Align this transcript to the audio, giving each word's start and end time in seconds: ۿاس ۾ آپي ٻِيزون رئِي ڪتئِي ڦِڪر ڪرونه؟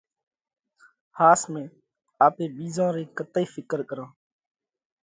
ۿاس 1.17 1.41
۾ 1.55 1.61
آپي 2.25 2.45
ٻِيزون 2.55 2.89
رئِي 2.95 3.05
ڪتئِي 3.17 3.45
ڦِڪر 3.55 3.79
ڪرونه؟ 3.89 4.09